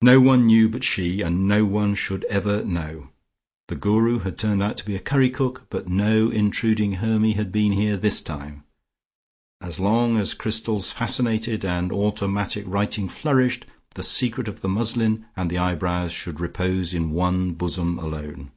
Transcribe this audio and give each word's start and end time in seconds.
No 0.00 0.22
one 0.22 0.46
knew 0.46 0.70
but 0.70 0.82
she, 0.82 1.20
and 1.20 1.46
no 1.46 1.66
one 1.66 1.94
should 1.94 2.24
ever 2.30 2.64
know. 2.64 3.10
The 3.68 3.76
Guru 3.76 4.20
had 4.20 4.38
turned 4.38 4.62
out 4.62 4.78
to 4.78 4.86
be 4.86 4.96
a 4.96 4.98
curry 4.98 5.28
cook, 5.28 5.66
but 5.68 5.86
no 5.86 6.30
intruding 6.30 6.92
Hermy 6.92 7.32
had 7.32 7.52
been 7.52 7.72
here 7.72 7.98
this 7.98 8.22
time. 8.22 8.64
As 9.60 9.78
long 9.78 10.16
as 10.16 10.32
crystals 10.32 10.92
fascinated 10.92 11.62
and 11.62 11.92
automatic 11.92 12.64
writing 12.66 13.06
flourished, 13.06 13.66
the 13.96 14.02
secret 14.02 14.48
of 14.48 14.62
the 14.62 14.68
muslin 14.70 15.26
and 15.36 15.50
the 15.50 15.58
eyebrows 15.58 16.10
should 16.10 16.40
repose 16.40 16.94
in 16.94 17.10
one 17.10 17.52
bosom 17.52 17.98
alone. 17.98 18.52